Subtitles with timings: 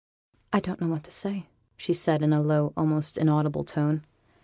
[0.51, 1.45] 'I don't know what to say,'
[1.77, 4.03] said she, in a low, almost inaudible tone.